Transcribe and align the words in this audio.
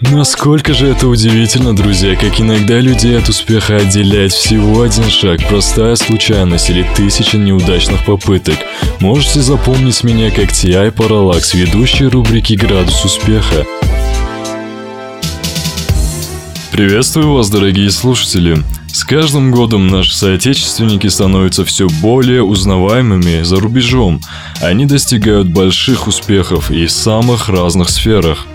Насколько 0.00 0.72
же 0.72 0.86
это 0.86 1.08
удивительно, 1.08 1.76
друзья, 1.76 2.16
как 2.16 2.40
иногда 2.40 2.80
людей 2.80 3.18
от 3.18 3.28
успеха 3.28 3.76
отделяет 3.76 4.32
всего 4.32 4.80
один 4.80 5.10
шаг, 5.10 5.46
простая 5.46 5.94
случайность 5.94 6.70
или 6.70 6.88
тысяча 6.96 7.36
неудачных 7.36 8.06
попыток. 8.06 8.56
Можете 9.00 9.42
запомнить 9.42 10.02
меня 10.02 10.30
как 10.30 10.52
T.I. 10.52 10.88
Parallax, 10.88 11.54
ведущий 11.54 12.06
рубрики 12.06 12.54
«Градус 12.54 13.04
успеха». 13.04 13.66
Приветствую 16.72 17.34
вас, 17.34 17.50
дорогие 17.50 17.90
слушатели! 17.90 18.56
С 18.86 19.04
каждым 19.04 19.50
годом 19.50 19.86
наши 19.88 20.16
соотечественники 20.16 21.08
становятся 21.08 21.66
все 21.66 21.88
более 22.00 22.42
узнаваемыми 22.42 23.42
за 23.42 23.60
рубежом. 23.60 24.22
Они 24.62 24.86
достигают 24.86 25.48
больших 25.48 26.06
успехов 26.06 26.70
и 26.70 26.86
в 26.86 26.90
самых 26.90 27.50
разных 27.50 27.90
сферах. 27.90 28.46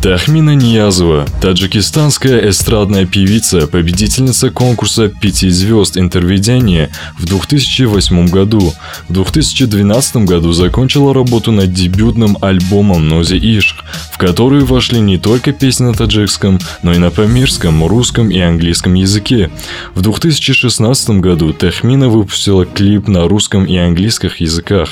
Тахмина 0.00 0.54
Ниязова, 0.54 1.26
таджикистанская 1.40 2.50
эстрадная 2.50 3.04
певица, 3.04 3.66
победительница 3.66 4.50
конкурса 4.50 5.08
«Пяти 5.08 5.50
звезд 5.50 5.98
интерведения» 5.98 6.90
в 7.18 7.26
2008 7.26 8.28
году. 8.28 8.72
В 9.08 9.12
2012 9.12 10.18
году 10.18 10.52
закончила 10.52 11.12
работу 11.12 11.50
над 11.50 11.72
дебютным 11.72 12.38
альбомом 12.40 13.08
«Нози 13.08 13.38
Ишк», 13.38 13.84
в 14.12 14.18
который 14.18 14.62
вошли 14.62 15.00
не 15.00 15.18
только 15.18 15.52
песни 15.52 15.86
на 15.86 15.94
таджикском, 15.94 16.60
но 16.84 16.94
и 16.94 16.98
на 16.98 17.10
памирском, 17.10 17.84
русском 17.84 18.30
и 18.30 18.38
английском 18.38 18.94
языке. 18.94 19.50
В 19.94 20.02
2016 20.02 21.10
году 21.20 21.52
Тахмина 21.52 22.08
выпустила 22.08 22.64
клип 22.66 23.08
на 23.08 23.26
русском 23.26 23.64
и 23.64 23.76
английских 23.76 24.40
языках 24.40 24.90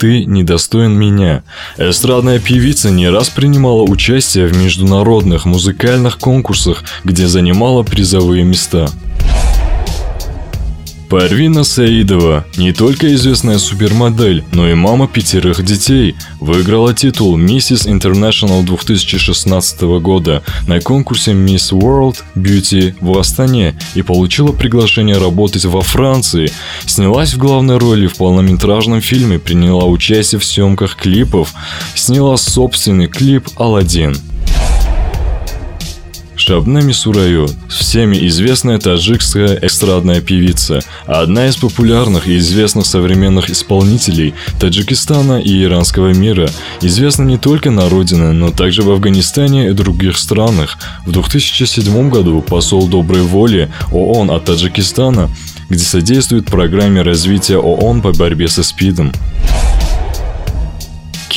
«Ты 0.00 0.24
недостоин 0.24 0.98
меня». 0.98 1.44
Эстрадная 1.76 2.40
певица 2.40 2.90
не 2.90 3.08
раз 3.08 3.28
принимала 3.28 3.82
участие 3.82 4.47
в 4.48 4.56
международных 4.56 5.44
музыкальных 5.44 6.18
конкурсах, 6.18 6.84
где 7.04 7.26
занимала 7.26 7.82
призовые 7.82 8.44
места. 8.44 8.88
Парвина 11.08 11.64
Саидова, 11.64 12.44
не 12.58 12.72
только 12.74 13.14
известная 13.14 13.56
супермодель, 13.58 14.44
но 14.52 14.68
и 14.68 14.74
мама 14.74 15.08
пятерых 15.08 15.64
детей, 15.64 16.14
выиграла 16.38 16.92
титул 16.92 17.38
Mrs. 17.38 17.88
International 17.88 18.62
2016 18.62 19.80
года 20.02 20.42
на 20.66 20.80
конкурсе 20.80 21.32
Miss 21.32 21.72
World 21.72 22.16
Beauty 22.36 22.94
в 23.00 23.18
Астане 23.18 23.74
и 23.94 24.02
получила 24.02 24.52
приглашение 24.52 25.16
работать 25.16 25.64
во 25.64 25.80
Франции. 25.80 26.52
Снялась 26.84 27.32
в 27.32 27.38
главной 27.38 27.78
роли 27.78 28.06
в 28.06 28.16
полнометражном 28.16 29.00
фильме, 29.00 29.38
приняла 29.38 29.86
участие 29.86 30.38
в 30.38 30.44
съемках 30.44 30.96
клипов, 30.96 31.54
сняла 31.94 32.36
собственный 32.36 33.06
клип 33.06 33.48
«Аладдин». 33.56 34.14
Шабнами 36.48 36.92
Сураю, 36.92 37.46
всеми 37.68 38.26
известная 38.28 38.78
таджикская 38.78 39.58
эстрадная 39.60 40.22
певица, 40.22 40.80
одна 41.04 41.46
из 41.46 41.58
популярных 41.58 42.26
и 42.26 42.38
известных 42.38 42.86
современных 42.86 43.50
исполнителей 43.50 44.32
Таджикистана 44.58 45.42
и 45.42 45.62
иранского 45.64 46.14
мира, 46.14 46.48
известна 46.80 47.24
не 47.24 47.36
только 47.36 47.70
на 47.70 47.90
родине, 47.90 48.32
но 48.32 48.50
также 48.50 48.80
в 48.80 48.90
Афганистане 48.90 49.68
и 49.68 49.74
других 49.74 50.16
странах. 50.16 50.78
В 51.04 51.12
2007 51.12 52.08
году 52.08 52.40
посол 52.40 52.88
доброй 52.88 53.20
воли 53.20 53.70
ООН 53.92 54.30
от 54.30 54.46
Таджикистана, 54.46 55.28
где 55.68 55.84
содействует 55.84 56.46
программе 56.46 57.02
развития 57.02 57.58
ООН 57.58 58.00
по 58.00 58.12
борьбе 58.12 58.48
со 58.48 58.62
СПИДом. 58.62 59.12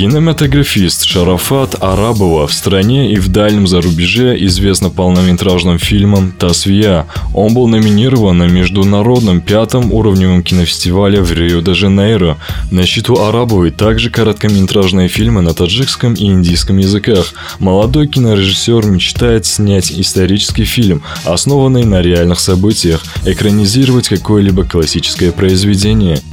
Кинематографист 0.02 1.06
Шарафат 1.06 1.76
Арабова 1.80 2.48
в 2.48 2.54
стране 2.56 3.14
и 3.14 3.18
в 3.18 3.28
дальнем 3.28 3.68
зарубеже 3.68 4.36
известно 4.48 4.90
полнометражным 4.90 5.78
фильмом 5.78 6.32
«Тасвия». 6.32 7.06
Он 7.36 7.54
был 7.54 7.68
номинирован 7.68 8.36
на 8.40 8.48
международном 8.48 9.42
пятом 9.42 9.94
уровневом 9.94 10.42
кинофестивале 10.42 11.22
в 11.22 11.32
Рио-де-Жанейро. 11.32 12.40
На 12.72 12.88
счету 12.88 13.22
Арабовой 13.22 13.70
также 13.70 14.10
короткометражные 14.10 15.08
фильмы 15.08 15.42
на 15.42 15.54
таджикском 15.54 16.16
и 16.16 16.26
индийском 16.26 16.80
языках. 16.80 17.36
Молодой 17.60 18.08
кинорежиссер 18.08 18.88
мечтает 18.88 19.46
снять 19.46 19.92
исторический 19.92 20.66
фильм, 20.66 21.04
основанный 21.26 21.86
на 21.86 22.02
реальных 22.02 22.40
событиях, 22.40 23.04
экранизировать 23.24 24.10
какое-либо 24.10 24.64
классическое 24.64 25.32
произведение– 25.32 26.20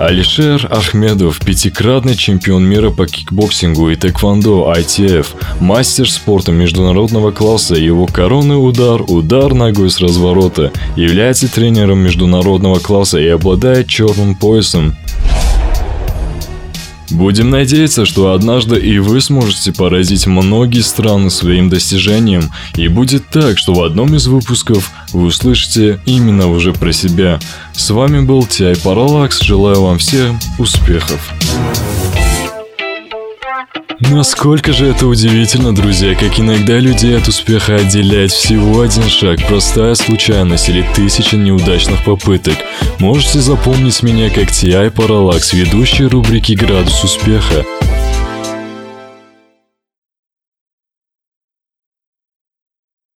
Алишер 0.00 0.66
Ахмедов, 0.70 1.40
пятикратный 1.40 2.14
чемпион 2.14 2.64
мира 2.64 2.88
по 2.88 3.06
кикбоксингу 3.06 3.90
и 3.90 3.96
тэквондо 3.96 4.72
ITF, 4.74 5.26
мастер 5.60 6.10
спорта 6.10 6.52
международного 6.52 7.32
класса, 7.32 7.74
его 7.74 8.06
коронный 8.06 8.54
удар, 8.54 9.02
удар 9.06 9.52
ногой 9.52 9.90
с 9.90 10.00
разворота, 10.00 10.72
является 10.96 11.52
тренером 11.52 11.98
международного 11.98 12.78
класса 12.78 13.18
и 13.18 13.28
обладает 13.28 13.88
черным 13.88 14.36
поясом. 14.36 14.96
Будем 17.10 17.50
надеяться, 17.50 18.04
что 18.06 18.32
однажды 18.32 18.78
и 18.78 18.98
вы 18.98 19.20
сможете 19.20 19.72
поразить 19.72 20.26
многие 20.26 20.80
страны 20.80 21.30
своим 21.30 21.68
достижением, 21.68 22.50
и 22.76 22.88
будет 22.88 23.28
так, 23.28 23.58
что 23.58 23.74
в 23.74 23.82
одном 23.82 24.14
из 24.14 24.26
выпусков 24.26 24.90
вы 25.12 25.24
услышите 25.24 26.00
именно 26.06 26.48
уже 26.48 26.72
про 26.72 26.92
себя. 26.92 27.40
С 27.72 27.90
вами 27.90 28.20
был 28.20 28.44
Тиай 28.46 28.76
Параллакс, 28.76 29.40
желаю 29.42 29.82
вам 29.82 29.98
всем 29.98 30.38
успехов. 30.58 31.20
Насколько 34.00 34.72
же 34.72 34.86
это 34.86 35.06
удивительно, 35.06 35.74
друзья, 35.74 36.14
как 36.14 36.40
иногда 36.40 36.78
людей 36.78 37.18
от 37.18 37.28
успеха 37.28 37.76
отделяет 37.76 38.32
всего 38.32 38.80
один 38.80 39.08
шаг, 39.10 39.46
простая 39.46 39.94
случайность 39.94 40.70
или 40.70 40.86
тысяча 40.94 41.36
неудачных 41.36 42.02
попыток. 42.02 42.56
Можете 42.98 43.40
запомнить 43.40 44.02
меня 44.02 44.30
как 44.30 44.50
T.I. 44.50 44.88
Parallax, 44.88 45.54
ведущий 45.54 46.06
рубрики 46.06 46.52
«Градус 46.52 47.04
успеха». 47.04 47.66